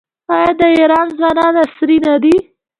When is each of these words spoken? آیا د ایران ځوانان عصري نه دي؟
آیا 0.35 0.51
د 0.59 0.61
ایران 0.77 1.07
ځوانان 1.17 1.53
عصري 1.63 1.97
نه 2.07 2.15
دي؟ 2.23 2.35